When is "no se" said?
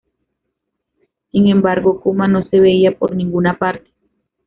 2.27-2.59